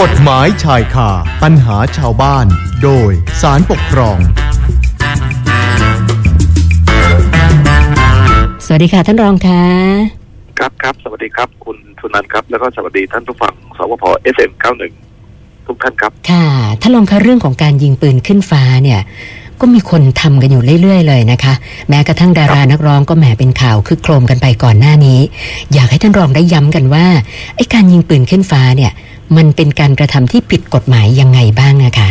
[0.00, 1.10] กฎหมายชายคา
[1.42, 2.46] ปัญหาชาวบ้าน
[2.82, 3.10] โดย
[3.42, 4.18] ศาลปกครอง
[8.66, 9.64] สวัสดีค่ะท่านรองค่ะ
[10.58, 14.92] ครับครับ สวัสดีครับ คุณสุนันท์ครับ แล้วก็สวัสดีท่านผู้ฟังสวพ FM เก้าหนึ่ง
[15.66, 16.46] ทุกท่านครับ ค่ะ
[16.80, 19.00] ท่านรองคะเรื่องของการยิงปืนขึ้นฟ้าเนี่ย
[19.60, 21.54] ก็มีคนทำกันอยู่เรื่อยๆ เลยนะคะ
[21.88, 25.20] แม้กระทั่งดารานักร้องก็แหมเป็นข่าวคึกโครมกันไปก่อนหน้านี้
[25.74, 27.06] อยากให้ท่านรองได้ย้ำกันว่า
[27.56, 28.92] ไอ้การยิงปืนขึ้นฟ้าเนี่ย
[29.36, 32.10] มันเป็นการกระทำที่ผิดกฎหมายยังไงบ้างนะคะ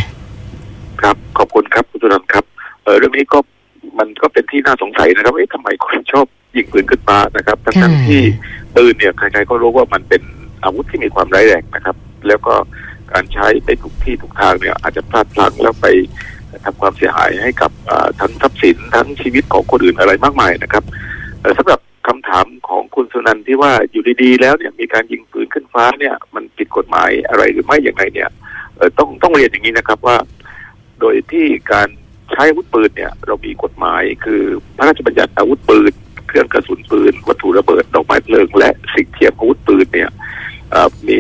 [1.02, 2.46] ครับขอบคุณครับคุณสุนันท์ครับ
[2.84, 3.38] เออเรื่องนี้ก็
[4.00, 8.22] มันก็เป็นที่น่าสงสัยนะครับเอ๊ะทำไมคนชอบยิงปืนขึ้นฟ้านะครับทั้งค่ะๆที่
[8.76, 10.22] ปืนเนี่ยใครๆก็รู้ว่ามันเป็น
[10.64, 11.96] อาวุธที่มีความร้ายแรงนะครับ
[12.28, 12.54] แล้วก็
[13.14, 15.88] การใช้ไปทุกที่ทุกทางเนี่ยอาจจะพลาดพลั้งแล้วไป
[16.66, 20.84] ทำความเสียหายให้กับอ่าทั้งทรัพย์สินทั้งชีวิตของคนอื่นอะไรมากมายนะครับ
[21.42, 21.80] เอ่อสำหรับ
[23.00, 28.30] คำถามของคุณสุนันท์ที่ว่าอยู่ดีๆแล้วเนี่ยมีการยิงปืนขึ้นฟ้าเนี่ย มันผิดกฎหมายอะไรหรือไม่อย่างไรเนี่ย
[28.78, 30.18] เอ่อต้องต้องเรียนอย่างนี้นะครับว่า
[31.00, 31.88] โดยที่การ
[32.32, 34.42] ใช้อาวุธปืนเนี่ย เรามีกฎหมายคือ
[34.78, 35.94] พระราชบัญญัติอาวุธปืน
[36.28, 40.10] เครื่องกระสุนปืน วัตถุระเบิดดอกไม้เพลิง และสิ่งเทียมอาวุธปืนเนี่ย
[40.72, 41.20] เอ่อมี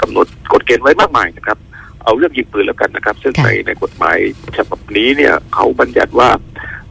[0.00, 1.58] กำหนดกฎเกณฑ์ไว้มากมายนะครับ
[2.04, 4.18] เอาเรื่องยิงปืนแล้วกันนะครับ ซึ่งค่ะในในกฎหมาย
[4.56, 6.30] ฉบับนี้เนี่ยเขาบัญญัติว่า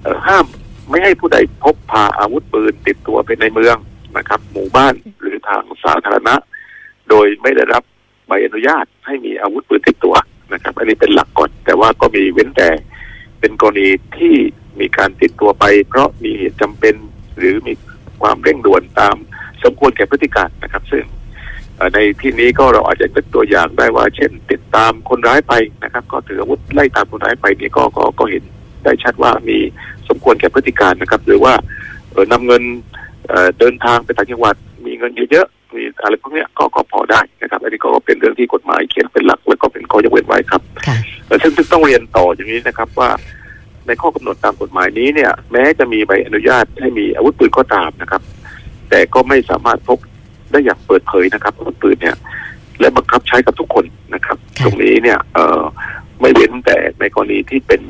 [0.03, 0.45] เอ่อห้าม
[0.89, 3.77] ไม่ให้ผู้ใดพกพาอาวุธปืนติดตัวไปในเมือง
[4.17, 6.35] นะครับ หมู่บ้านหรือทางสาธารณะ
[7.09, 7.83] โดยไม่ได้รับ
[8.27, 10.15] ใบอนุญาตให้มีอาวุธปืนติดตัว
[10.53, 12.69] นะครับ อันนี้เป็นหลักก่อน แต่ว่าก็มีเว้นแต่
[13.39, 14.35] เป็นกรณีที่
[14.79, 16.95] มีการติดตัวไป เพราะมีเหตุจำเป็น
[17.37, 17.73] หรือมี
[18.21, 19.15] ความเร่งด่วนตาม
[19.63, 21.05] สมควรแก่พฤติการนะครับ ซึ่ง
[21.75, 28.43] เอ่อในที่นี้ก็เราอาจจะเป็นตัวอย่างได้ว่า เช่น ติดตามคนร้ายไปนะครับ ก็ถืออาวุธไล่ตามคนร้ายไปนี่ก็ก็ก็เห็น
[28.83, 29.57] ได้ชัดว่ามี
[30.07, 31.53] สมควรแก่พฤติการนะครับ หรือว่า
[32.11, 32.63] เออนำเงิน
[33.29, 43.09] เอ่อเดินทางไปต่างจังหวัด มีเงินเยอะๆมีอะไรพวกเนี้ยก็ก็พอได้นะครับอันนี้ก็เป็นเรื่องที่กฎหมายเขียนเป็นหลักแล้วก็เป็นข้อยกเว้นไว้ครับค่ะเอ่อซึ่งซึ่งต้องเรียนต่ออย่างนี้นะครับว่า
[43.87, 48.21] ในข้อกำหนดตามกฎหมายนี้เนี่ย แม้จะมีใบอนุญาตให้มีอาวุธปืนก็ตามนะครับ
[48.89, 49.99] แต่ก็ไม่สามารถพก
[50.51, 52.15] ได้อย่างเปิดเผยนะครับอาวุธปืนเนี่ย
[52.79, 55.61] และบังคับใช้กับทุกคนนะครับค่ะตรงนี้เนี่ยเอ่อ
[56.21, 57.81] ไม่เว้นแต่ในกรณีที่เป็น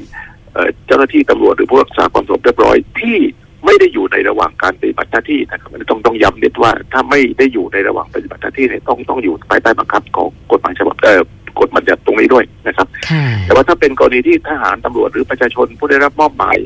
[0.54, 3.18] เอ่อเจ้าหน้าที่ตำรวจหรือผู้รักษาความสงบเรียบร้อยที่
[3.66, 11.22] ไม่ได้อยู่ในระหว่างการปฏิบัติหน้าที่นะครับอันนี้ต้องต้องย้ำเน้นว่าถ้าไม่ได้อยู่ในระหว่างปฏิบัติหน้าที่เนี่ยต้องต้องอยู่ภายใต้บังคับของกฎหมายฉบับเอ่อ
[11.60, 16.58] กฎบัญญัติตรงนี้ด้วยนะครับค่ะแต่ว่าถ้าเป็นกรณีที่ทหารตำรวจหรือประชาชนผู้ได้รับมอบหมาย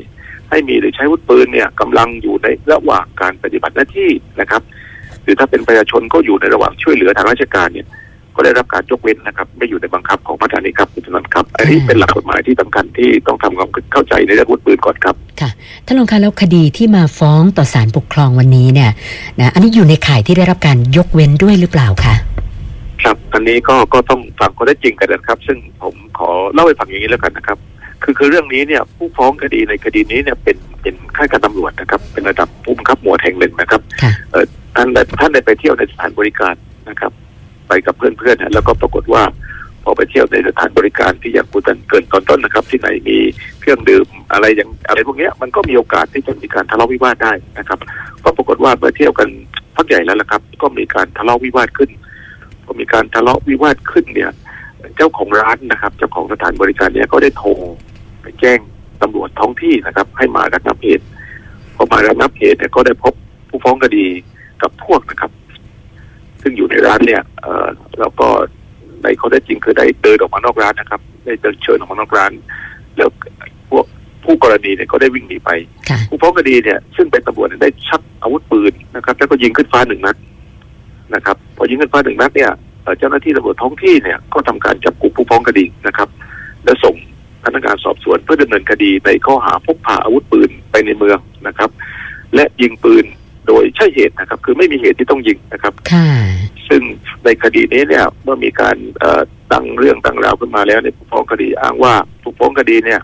[0.50, 4.62] ให้มีหรือใช้อาวุธปืนเนี่ยกำลังอยู่ในระหว่างการปฏิบัติหน้าที่นะครับ
[5.24, 7.86] หรือถ้าเป็นประชาชนก็อยู่ในระหว่างช่วยเหลือทางราชการเนี่ย
[8.40, 15.50] ก็ได้รับการยกเว้นนะครับ ไม่อยู่ในบังคับของพระธานิครับคุณธนันท์ครับ อันนี้อืมเป็นหลักกฎหมายที่สำคัญที่ต้องทำความเข้าใจในเรื่องอาวุธปืนก่อนครับค่ะ
[15.86, 18.90] ท่านรองคะแล้วคดีที่มาฟ้องต่อศาลปกครองวันนี้เนี่ย
[19.40, 22.14] นะอันนี้อยู่ในข่ายที่ได้รับการยกเว้นด้วยหรือเปล่าคะ
[23.02, 27.58] ครับอันนี้ก็ก็ต้องฟังข้อได้จริงกันนะครับ ซึ่งผมขอเล่าให้ฟังอย่างนี้แล้วกันนะครับ
[28.02, 34.44] คือคือเรื่องนี้เนี่ยผู้ฟ้องคดีในคดีนี้เนี่ยเป็นเป็นข้าราชการตำรวจนะครับ เป็นระดับผู้บังคับหมวดแห่งหนึ่งนะครับค่ะเอ่อ
[34.76, 36.54] ท่านได้ท่านได้ไปเที่ยวในสถานบริการ
[36.88, 37.12] นะครับ
[37.70, 39.22] ไปกับเพื่อนๆแล้วก็ปรากฏว่า
[39.84, 43.18] พอไปเที่ยวในสถานบริการที่อย่างคุณตันเกินตอนต้นนะครับ ที่ไหนมี
[43.60, 47.78] เครื่องดื่มอะไรอย่างอะไรพวกนี้มันก็มีโอกาสที่จะมีการทะเลาะวิวาทได้นะครับ
[48.24, 49.28] ก็ปรากฏว่าเมื่อเที่ยวกัน
[49.76, 51.90] พักใหญ่แล้วละครับ ก็มีการทะเลาะวิวาทขึ้น
[52.64, 54.30] พอมีการทะเลาะวิวาทขึ้นเนี่ย
[54.96, 57.50] เจ้าของร้านนะครับ เจ้าของสถานบริการเนี่ยก็ได้โทร
[58.22, 58.58] ไปแจ้ง
[59.02, 61.04] ตำรวจท้องที่นะครับ ให้มาระงับเหตุ
[61.76, 63.14] พอมาระงับเหตุเนี่ยก็ได้พบ
[63.48, 64.06] ผู้ฟ้องคดี
[64.62, 65.30] กับพวกนะครับ
[66.42, 67.68] ซึ่งอยู่ในร้านเนี่ยเออ
[68.00, 68.28] แล้วก็
[69.04, 72.32] ในข้อเท็จจริงคือได้เดินออกมานอกร้านนะครับ ได้เดินเชิญออกมานอกร้าน
[72.96, 73.08] แล้ว
[73.70, 73.84] พวก
[74.24, 75.50] ผู้กรณีเนี่ยก็ได้วิ่งหนีไป
[75.88, 80.16] ค่ะผู้ฟ้องคดีเนี่ย ซึ่งเป็นตำรวจเนี่ยได้ชักอาวุธปืนนะครับ แล้วก็ยิงขึ้นฟ้าหนึ่งนัด
[81.14, 82.50] นะครับ พอยิงขึ้นฟ้าหนึ่งนัดเนี่ย
[82.82, 86.08] เอ่อเจ้าหน้าที่ตำรวจท้องที่เนี่ยก็ทำการจับกลุ่มผู้ฟ้องคดีนะครับ
[86.64, 86.94] และส่ง
[87.44, 91.70] พนักงานสอบสวนเพื่อดำเนินคดีในข้อหาพกพาอาวุธปืนไปในเมืองนะครับ
[92.34, 93.04] และยิงปืน
[93.50, 96.08] โดยใช่เหตุนะครับ คือไม่มีเหตุที่ต้องยิงนะครับค่ะ
[96.68, 96.82] ซึ่ง
[97.24, 103.00] ในคดีนี้เนี่ยเมื่อมีการเอ่อตั้งเรื่องตั้งราวขึ้นมาแล้วเนี่ยผู้ฟ้องคดีอ้างว่าผู้ฟ้องคดีเนี่ย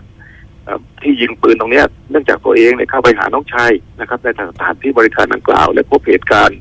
[0.65, 6.59] เอ่อที่ยิงปืนตรงเนี้ยเนื่องจากตัวเองเนี่ยเข้าไปหาน้องชายนะครับในสถานที่บริการดังกล่าว และพบเหตุการณ์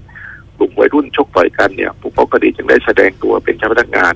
[0.59, 4.15] กลุ่มวัยรุ่นชกต่อยกันเนี่ย ผู้ฟ้องคดีจึงได้แสดงตัวเป็นเจ้าพนักงาน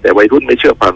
[0.00, 0.94] แต่วัยรุ่นไม่เชื่อฟัง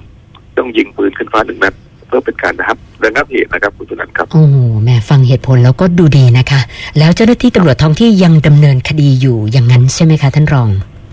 [0.59, 1.75] ต้องยิงปืนขึ้นฟ้าหนึ่งนัด
[2.07, 4.72] เพื่อเป็นการนะครับระงับเหตุนะครับคุณตุนันท์ครับโอ้แหม่
[5.09, 6.61] ฟังเหตุผลแล้วก็ดูดีนะคะ
[6.99, 10.69] แล้วเจ้าหน้าที่ตำรวจท้องที่ยังดำเนินคดีอยู่อย่างนั้นใช่ไหมคะท่านรอง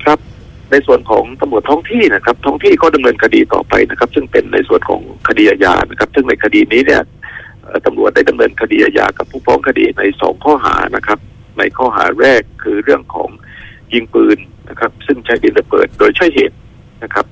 [0.06, 0.20] ครับ
[0.72, 7.02] ในส่วนของตำรวจท้องที่นะครับ ท้องที่ก็ดำเนินคดีต่อไปนะครับ ซึ่งเป็นในส่วนของคดีอาญานะครับ ซึ่งในคดีนี้เนี่ย
[7.86, 11.20] ตำรวจได้ดำเนินคดีอาญากับผู้ฟ้องคดีในสองข้อหานะครับ
[11.58, 13.30] ในข้อหาแรกคือเรื่องของ
[13.94, 14.38] ยิงปืน
[14.70, 16.58] นะครับ ซึ่งใช้ดินระเบิดโดยใช่เหตุ
[17.04, 17.26] นะครับ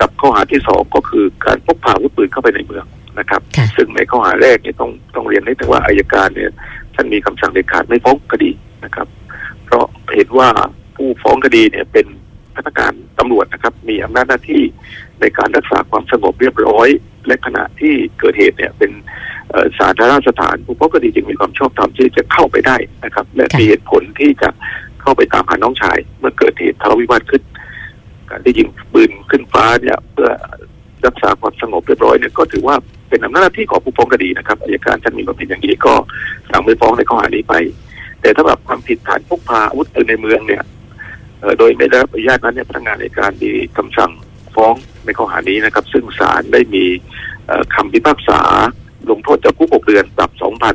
[0.00, 2.84] กับข้อหาที่สองก็คือการพกพาอาวุธปืนเข้าไปในเมือง
[3.18, 6.50] นะครับค่ะซึ่งในข้อหาแรกเนี่ยต้องต้องเรียนให้ถึงว่าอายการเนี่ย
[6.94, 8.50] ท่านมีคำสั่งเด็ดขาดไม่ฟ้องคดี
[8.84, 9.08] นะครับ
[9.66, 9.84] เพราะ
[10.14, 10.48] เห็นว่า
[10.96, 12.06] ผู้ฟ้องคดีเนี่ยเป็น
[12.56, 14.62] พนักงานตำรวจนะครับ มีอำนาจหน้าที่
[15.20, 16.88] ในการรักษาความสงบเรียบร้อย
[17.26, 18.90] และขณะที่เกิดเหตุเนี่ยเป็น
[19.50, 24.48] เอ่อสาธารณสถานผู้ฟ้องคดีจึงมีความชอบธรรมที่จะเข้าไปได้นะครับ และค่ะมีเหตุผลที่จะ
[25.00, 27.42] เข้าไปตามหาน้องชาย เมื่อเกิดเหตุทะเลาะวิวาทขึ้น
[28.30, 30.30] การที่ยิงปืนขึ้นฟ้าเนี่ยเพื่อ
[31.08, 32.76] รักษาความสงบเรียบร้อยเนี่ยก็ถือว่า
[33.08, 35.94] เป็นอำนาจหน้าที่ของผู้ฟ้องคดีนะครับอัยการท่านมีความผิดอย่างนี้ก็
[36.50, 37.54] สั่งไม่ฟ้องในข้อหานี้ไป
[38.20, 40.62] แต่ถ้าแบบความผิดฐานพกพาอาวุธปืนในเมืองเนี่ย
[41.58, 44.10] โดยไม่ได้รับอนุญาตนั้นเนี่ยพนักงานในการมีคำสั่ง
[44.54, 44.74] ฟ้อง
[45.04, 46.84] ในข้อหานี้นะครับ ซึ่งศาลได้มี
[47.46, 48.40] เอ่อคำพิพากษา
[49.10, 50.74] ลงโทษจำคุกหกเดือนปรับสองพัน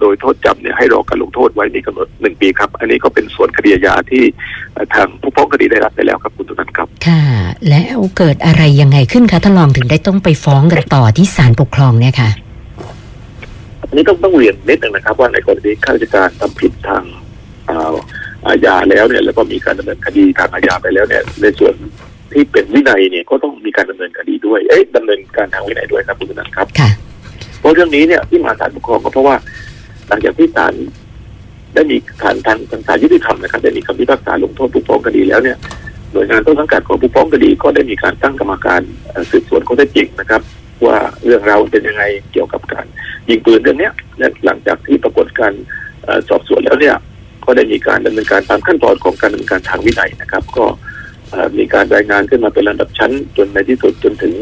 [0.00, 4.22] โดยโทษจำเนี่ยให้รอการลงโทษไว้มีกำหนดหนึ่งปีครับ อันนี้ก็เป็นส่วนคดีอาญาที่
[4.74, 7.22] เอ่อทางผู้ฟ้องคดีได้รับไปแล้วครับคุณตุนันครับ ค่ะ
[7.68, 12.30] แล้วเกิดอะไรยังไงขึ้นคะท่านรองถึงได้ต้องไปฟ้องกันต่อที่ศาลปกครองเนี่ยค่ะ
[13.88, 17.02] อันนี้ต้องต้องเรียนนิดหนึ่งนะครับ ว่าในกรณีข้าราชการทำผิดทาง
[17.70, 17.94] อ่า
[18.46, 21.74] อาญาแล้วเนี่ย แล้วก็มีการดำเนินคดีทางอาญาไปแล้วเนี่ย ในส่วน
[22.32, 26.90] ที่เป็นวินัยเนี่ยก็ต้องมีการดำเนินคดีด้วย เอ๊ะดำเนินการทางวินัยด้วยครับคุณธนันครับ ค่ะ
[27.60, 29.36] เพราะเรื่องนี้เนี่ยที่มาศาลปกครองก็เพราะว่า
[30.12, 30.74] หลังจากที่ศาล
[31.74, 35.56] ได้มีฐานทางทางศาลยุติธรรมนะครับได้มีคำพิพากษาลงโทษผู้ฟ้องคดีแล้วเนี่ย
[36.12, 38.80] หน่วยงานต้นสังกัดของผู้ฟ้องคดีก็ได้มีการตั้งกรรมการ
[39.30, 40.42] สืบสวนข้อเท็จจริงนะครับ
[40.86, 42.86] ว่าเรื่องราวเป็นยังไงเกี่ยวกับการ
[43.28, 45.52] ยิงปืนเรื่องนี้และหลังจากที่ปรากฏการ
[46.28, 46.96] สอบสวนแล้วเนี่ย
[47.44, 50.64] ก็ได้มีการดำเนินการตามขั้นตอนของการดำเนินการทางวินัยนะครับ ก็
[51.58, 54.34] มีการรายงานขึ้นมาเป็นลำดับชั้นจนในที่สุดจนถึง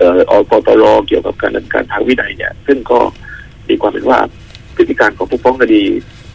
[0.00, 2.98] อออกตรเกี่ยวกับการดำเนินการทางวินัยเนี่ย ซึ่งก็
[3.68, 4.20] มีความเห็นว่า
[4.76, 5.82] พฤติการของผู้ฟ้องคดี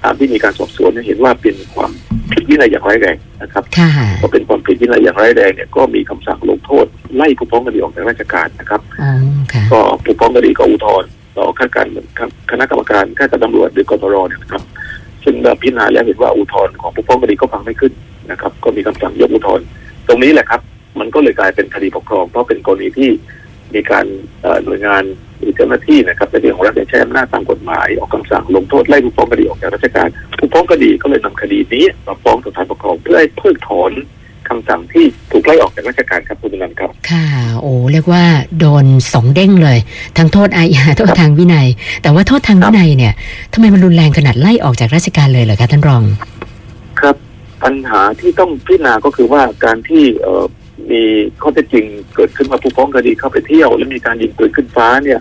[0.03, 1.91] ตามที่มีการสอบสวนเนี่ยเห็นว่าเป็นความ
[2.33, 3.89] ผิดวินัยอย่างร้ายแรงนะครับค่ะ
[4.21, 9.11] ก็เป็นความผิดวินัยอย่างร้ายแรงเนี่ยก็มีคำสั่งลงโทษไล่ผู้ฟ้องคดีออกจากราชการนะครับอ๋อ
[9.53, 11.87] ค่ะก็ผู้ฟ้องคดีก็อุทธรณ์ต่อข้าราชการ
[12.51, 14.63] คณะกรรมการข้าราชการตำรวจหรือกตรเนี่ยนะครับ
[15.23, 17.93] ซึ่งเมื่อพิจารณาแล้วเห็นว่าอุทธรณ์ของผู้ฟ้องคดีก็ฟังไม่ขึ้น
[18.31, 19.65] นะครับ ก็มีคำสั่งยกอุทธรณ์
[20.07, 20.61] ตรงนี้แหละครับ
[20.99, 23.09] มันก็เลยกลายเป็นคดีปกครอง เพราะเป็นกรณีที่
[23.73, 24.05] มีการ
[24.41, 25.03] เอ่อหน่วยงาน
[25.39, 30.07] หรือเจ้าหน้าที่นะครับในเรื่องของรัฐใช้อำนาจตามกฎหมายออกคำสั่งลงโทษไล่ผู้ฟ้องคดีออกจากราชการ
[30.39, 33.93] ผู้ฟ้องคดีก็เลยนำคดีนี้มาฟ้องต่อศาลปกครองเพื่อให้เพิกถอน
[34.49, 37.25] คำสั่งที่ถูกไล่ออกจากราชการครับคุณนันท์ครับ ค่ะ
[37.61, 38.23] โอ้เรียกว่า
[38.59, 39.79] โดนสองเด้งเลย
[40.17, 41.67] ทั้งโทษอาญาโทษทางวินัย
[42.01, 43.13] แต่ว่าโทษทางวินัยเนี่ย
[43.53, 46.03] ทำไมมันรุนแรงขนาดไล่ออกจากราชการเลยเหรอคะท่านรอง
[47.01, 47.15] ครับ
[47.63, 50.45] ปัญหาที่ต้องพิจารณาก็คือว่าการที่เอ่อ
[50.91, 51.01] มี
[51.41, 55.19] ข้อเท็จจริงเกิดขึ้นว่าผู้ฟ้องคดีเข้าไปเที่ยว และมีการยิงปืนขึ้นฟ้าเนี่ย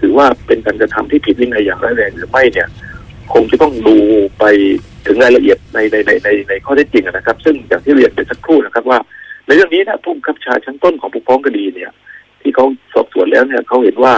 [0.00, 2.68] ถือว่าเป็นการกระทำที่ผิดวินัยอย่างร้ายแรงหรือไม่เนี่ย
[3.32, 3.96] คงจะต้องดู
[4.38, 4.44] ไป
[5.06, 8.98] ถึงรายละเอียดในในในในในข้อเท็จจริงนะครับ ซึ่งอย่างที่เรียนไปสักครู่นะครับว่า
[9.46, 11.90] ในเรื่องนี้นะผู้บังคับชาชั้นต้นของผู้ฟ้องคดีเนี่ย
[12.40, 12.64] ที่เขา
[12.94, 14.14] สอบสวนแล้วเนี่ยเขาเห็นว่า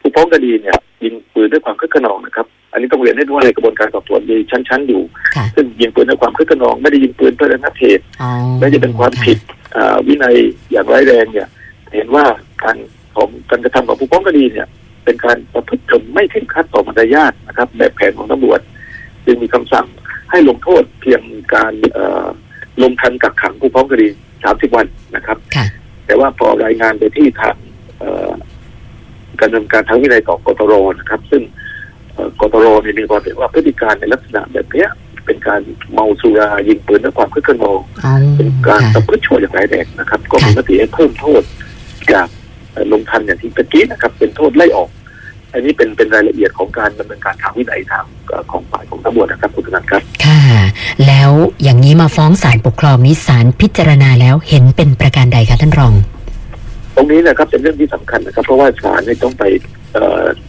[0.00, 5.02] ผู้ฟ้องคดีเนี่ยยิงปืนด้วยความคึกขนองนะครับ อันนี้ต้องเรียนให้รู้ว่าในกระบวนการสอบสวนมีชั้น ๆ อยู่
[5.36, 8.30] ค่ะซึ่งยิงปืนด้วยความคึกขนอง ไม่ได้ยิงปืนเพื่อระงับเหตุอ๋อ
[8.60, 9.38] ไม่ได้เป็นความผิด
[9.76, 10.36] อ่าวินัย
[10.72, 11.48] อย่างร้ายแรงเนี่ย
[11.94, 12.24] เห็นว่า
[12.62, 12.76] การ
[13.16, 14.68] ของการกระทำของผู้ฟ้องคดีเนี่ย
[15.04, 18.60] เป็นการประพฤติตนไม่เคร่งครัดต่อมารยาทนะครับแบบแผนของตำรวจ
[19.24, 19.86] จึงมีคำสั่ง
[20.30, 21.20] ให้ลงโทษเพียง
[21.54, 22.26] การเอ่อ
[22.82, 24.08] ลงทันกักขังผู้ฟ้องคดี
[24.42, 25.66] 30วันนะครับค่ะ
[26.06, 27.56] แต่ว่าพอรายงานไปที่ทาง
[27.98, 28.30] เอ่อ
[29.40, 31.63] การดำเนินการทางวินัยต่อกตรนะครับ ซึ่งเอ่อ
[32.40, 34.88] กตรเนี่ยมีความเห็นว่าพฤติการในลักษณะแบบเนี้ย
[35.26, 35.60] เป็นการ
[35.92, 41.42] เมาสุรายิงปืนด้วยความคึกขนองอ๋อเป็นการค่ะประพฤติชั่วอย่างร้ายแรงนะครับ ก็มีค่ะมติให้เพิ่มโทษ
[42.12, 42.26] จาก
[42.72, 44.90] เอ่อลงทันอย่างที่ตะกี้นะครับ เป็นโทษไล่ออก
[45.52, 50.40] อันนี้เป็นเป็นรายละเอียดของการดำเนินการทางวินัยทางเอ่อของฝ่ายของตำรวจนะครับคุณธนันครับ ค่ะ
[51.06, 51.30] แล้ว
[51.62, 55.94] อย่างนี้มาฟ้องศาลปกครองนี้ศาลพิจารณาแล้วเห็นเป็นประการใดคะท่านรอง
[56.96, 59.83] ตรงนี้นะครับเป็นเรื่องที่สำคัญนะครับ เพราะว่าศาลเนี่ยต้องไปเอ่อ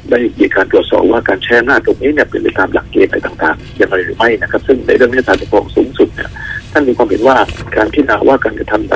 [0.10, 6.30] ได้มีการตรวจสอบว่าการแช่หน้าตรงนี้เนี่ยเป็นไปตามหลักเกณฑ์อะไรต่างๆอย่างไรหรือไม่นะครับ ซึ่งในเรื่องนี้ศาลปกครองสูงสุดเนี่ย
[6.72, 7.38] ท่านมีความเห็นว่า
[7.76, 8.96] การพิจารณาว่าการกระทำใด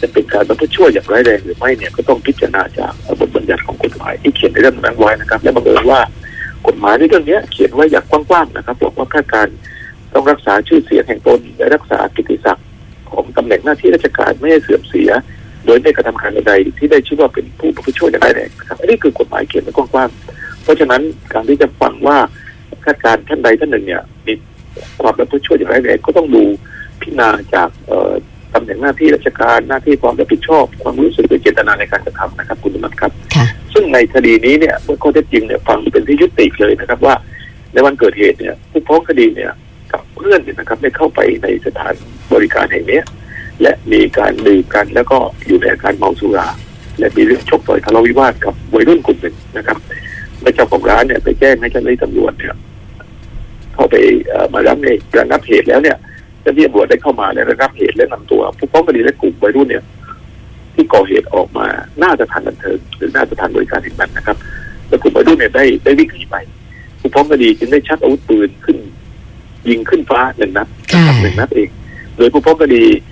[0.00, 6.00] จะเป็นการประพฤติชั่วอย่างร้ายแรงหรือไม่เนี่ยก็ต้องพิจารณาจากบทบัญญัติของกฎหมายที่เขียนในเรื่องนั้นไว้นะครับ และบังเอิญว่า
[6.66, 9.48] กฎหมายในเรื่องนี้เขียนไว้อย่างกว้างๆนะครับบอกว่าข้าการ
[10.12, 12.66] ต้องรักษาชื่อเสียงแห่งตนและรักษากิตติศักดิ์
[13.12, 15.10] ของตำแหน่งหน้าที่ราชการไม่ให้เสื่อมเสีย
[15.66, 21.02] โดยไม่กระทำการใดๆที่ได้ชื่อว่าเป็นผู้ประพฤติชั่วอย่างร้ายแรงนะครับอันนี้คือกฎหมายเขียนไว้กว้างๆเพราะฉะนั้น
[21.32, 22.18] การที่จะฟังว่า
[22.84, 24.32] ข้าราชการท่านใดท่านหนึ่งเนี่ยมี
[25.02, 26.42] ความประพฤติชั่วอย่างร้ายแรงก็ต้องดู
[27.00, 28.12] พิจารณาจากเอ่อ
[28.54, 37.14] ตำแหน่งหน้าที่ราชการหน้าที่ความรับผิดชอบ ความรู้สึกหรือเจตนาในการกระทำนะครับ คุณธนัทครับค่ะซึ่งในคดีนี้เนี่ยเมื่อข้อเท็จจริงเนี่ยฟังเป็นที่ยุติเลยนะครับว่า
[37.72, 39.52] ในวันเกิดเหตุเนี่ยผู้ฟ้องคดีเนี่ย
[39.92, 41.94] กับเพื่อนเนี่ยนะครับได้เข้าไปในสถาน
[42.32, 43.04] บริการแห่งเนี้ย
[43.62, 46.48] และมีการดื่มกันแล้วก็อยู่ในอาการเมาสุรา
[46.98, 49.78] และมีเรื่องชกต่อยทะเลาะวิวาทกับวัยรุ่นกลุ่มหนึ่งนะครับ
[50.42, 52.54] และเจ้าของร้านเนี่ยไปแจ้งให้เจ้าหน้าที่ตำรวจเนี่ย
[53.74, 53.96] เข้าไป
[54.28, 55.96] เอ่อมารับในระงับเหตุแล้วเนี่ย
[56.42, 59.84] เจ้าหน้าที่ตำรวจได้เข้ามาในระงับเหตุและนำตัว ผู้ฟ้องคดีและกลุ่มวัยรุ่นเนี่ย
[60.74, 61.66] ที่ก่อเหตุออกมา
[62.02, 64.36] น่าจะทันบันเทิงหรือน่าจะทันบริการแห่งนั้นนะครับ
[64.88, 66.36] และกลุ่มวัยรุ่นเนี่ยได้ได้วิ่งหนีไป
[67.00, 68.76] ผู้ฟ้องคดีจึงได้ชักอาวุธปืนขึ้น
[69.68, 71.68] ยิงขึ้นฟ้าหนึ่งนัดนะครับค่ะหนึ่งนัดเอง
[72.16, 73.11] โดยผู้ฟ้องคดีเอ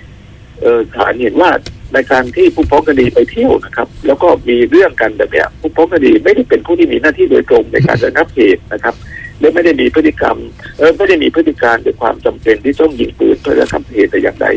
[0.95, 1.51] ศาลเห็นว่า
[1.93, 8.95] ในการที่ผู้ฟ้องคดีไปเที่ยวนะครับ แล้วก็มีเรื่องกันแบบเนี้ยผู้ฟ้องคดีไม่ได้เป็นผู้ที่มีหน้าที่โดยตรงในการระงับเหตุนะครับ
[9.39, 10.37] และไม่ได้มีพฤติกรรม
[10.77, 14.47] เออไม่ได้มีพฤติการหรือความจำเป็นที่ต้องยิงปืนเพื่อระงับเหตุแต่อย่างใด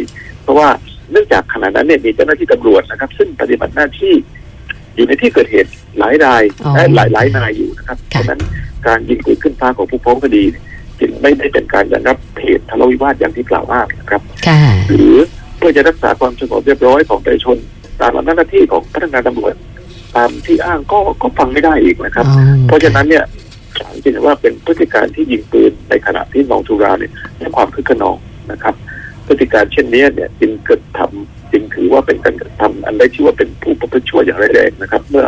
[0.42, 0.68] เพราะว่า
[1.11, 4.14] เนื่องจากขณะนั้นเนี่ยมีเจ้าหน้าที่ตำรวจนะครับ ซึ่งปฏิบัติหน้าที่
[4.94, 8.40] อยู่ในที่เกิดเหตุหลายรายอ๋อและหลายหลายนายอยู่นะครับเพค่ะราะฉะนั้น
[8.87, 10.64] การยิงปืนขึ้นฟ้าของผู้ฟ้องคดีเนี่ย
[11.00, 17.56] จึงไม่ได้เป็นการระงับเหตุทะเลาะวิวาทอย่างที่กล่าวอ้างนะครับค่ะหรือเพื่อจะรักษาความสงบเรียบร้อยของประชาชน
[18.00, 19.54] ตามอำนาจหน้าที่ของพนักงานตำรวจ
[20.16, 23.25] ตามที่อ้างก็ก็ฟังไม่ได้อีกนะครับอ๋อเพราะฉะนั้นเนี่ย
[23.78, 28.16] ศาลจึงเห็นว่าเป็นพฤติการที่ยิงปืนในขณะที่เมองสุราเนี่ยด้วยความคึกขนอง
[28.52, 28.75] นะครับ
[29.26, 35.26] พฤติการเช่นนี้เนี่ยจึงเกิดทำจึงถือว่าเป็นการกระทำอันได้ชื่อว่าเป็นผู้ประพฤติชั่วอย่างร้ายแรงนะครับ เมื่อ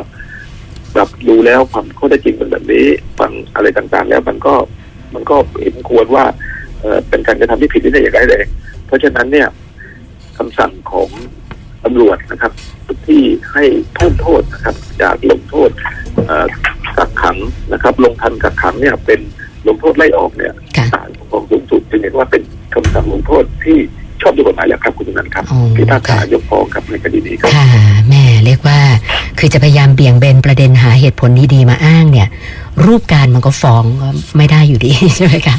[0.95, 2.87] แบบดูแล้วความข้อเท็จจริงเป็นแบบนี้
[3.19, 4.55] ฟังอะไรต่างๆ แล้วมันก็
[5.15, 6.25] มันก็เห็นควรว่า
[6.81, 8.47] เอ่อเป็นการกระทำที่ผิดวินัยอย่างร้ายแรง
[8.87, 9.49] เพราะฉะนั้นเนี่ย
[10.39, 11.09] คำสั่งของ
[11.85, 12.53] ตำรวจนะครับ
[13.07, 13.65] ที่ให้
[13.95, 15.71] เพิ่มโทษนะครับ จากลงโทษ
[16.27, 16.47] เอ่อ
[16.99, 17.37] กักขัง
[17.73, 19.21] นะครับ ลงทันกักขังเนี่ยเป็น
[19.69, 22.43] ลงโทษไล่ออกเนี่ยค่ะศาลปกครองสูงสุดจึงเห็นว่าเป็น
[22.75, 23.79] คำสั่งลงโทษที่
[24.23, 27.69] ชอบด้วยกฎหมายแล้วครับคุณนันท์ครับอ๋อพิพากษายกฟ้องครับในคดีนี้ครับค่ะ
[28.09, 28.79] แม่เรียกว่า
[29.39, 32.29] คือจะพยายามเบี่ยงเบนประเด็นหาเหตุผลดีๆมาอ้างเนี่ย
[32.87, 35.57] รูปการมันก็ฟ้องก็ไม่ได้อยู่ดีใช่ไหมคะ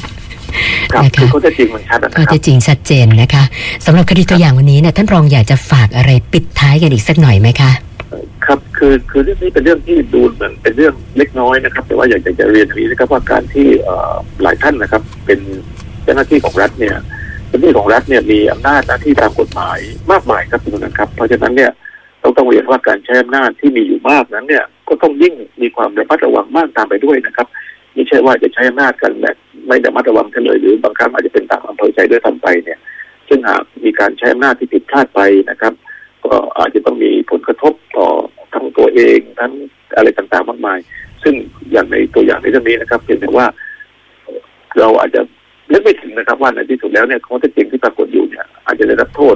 [0.92, 3.44] ครับนะคะคือข้อเท็จจริงมันชัดนะก็ครัจะบจริงชัดเจนนะคะ
[3.86, 7.72] สำหรับคดีตัวอย่างวันนี้เนี่ยท่านรองอยากจะฝากอะไรปิดท้ายกันอีกสักหน่อยไหมคะ
[8.46, 15.40] ครับคือคือเรื่องนี้เป็นเรื่องที่ดูเหมือนเป็นเรื่องเล็กน้อยนะครับ แต่ว่าอยากจะเรียนอย่างนี้นะครับว่าการที่เอ่อหลายท่านนะครับ เป็น
[16.04, 16.96] เจ้าหน้าที่ของรัฐเนี่ย
[17.48, 19.80] เจ้าหน้าที่ของรัฐเนี่ยมีอำนาจหน้าที่ตามกฎหมาย
[20.12, 21.72] มากมายครับคุณนันท์ครับ เพราะฉะนั้นเนี่ย
[22.22, 27.48] เราต้องเรียนว่าการใช้อำนาจที่มีอยู่มากนั้นเนี่ยก็ต้องยิ่งมีความระมัดระวังมากตามไปด้วยนะครับ
[27.94, 29.36] ไม่ใช่ว่าจะใช้อำนาจกันแบบ
[29.68, 32.80] ไม่ระมัดระวังกันเลย หรือบางครั้งอาจจะเป็นตามอำเภอใจด้วยทำไปเนี่ย
[33.28, 35.74] ซึ่งหากมีการใช้อำนาจที่ผิดพลาดไปนะครับ
[36.26, 38.08] ก็อาจจะต้องมีผลกระทบต่อ
[38.54, 39.52] ทั้งตัวเองทั้ง
[39.96, 40.80] อะไรต่างๆมากมาย
[41.24, 41.34] ซึ่ง
[41.72, 43.46] อย่างในตัวอย่างในเรื่องนี้นะครับเพียงแต่ว่า
[44.80, 45.22] เราอาจจะ
[45.72, 49.36] นึกไม่ถึงนะครับว่าในที่สุดแล้วเนี่ยข้อเท็จจริงที่ปรากฏอยู่เนี่ย อาจจะได้รับโทษ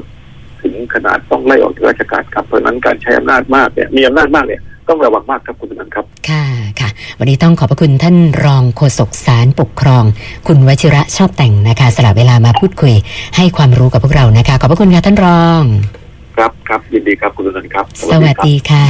[0.62, 6.44] ถึงขนาดต้องไล่ออกจากราชการครับเพราะนั้นการใช้อำนาจมากเนี่ยมีอำนาจมากเนี่ยต้องระวังมากครับคุณนันครับ ค่ะ
[6.80, 10.04] ค่ะ วันนี้ต้องขอบพระคุณท่านรองโฆษกสารปกครอง
[10.48, 12.94] คุณวชิระชอบแต่งนะคะ สละเวลามาพูดคุย
[13.36, 15.62] ให้ความรู้กับพวกเรานะคะ ขอบพระคุณค่ะท่านรอง
[16.36, 18.84] ครับครับยินดีครับคุณนันท์ครับ สวัสดีค่ะ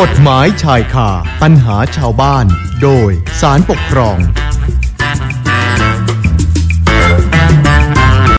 [0.00, 1.08] กฎหมายชายคา
[1.42, 2.46] ปัญหาชาวบ้าน
[2.82, 3.10] โดย
[3.40, 4.16] สารปกครอง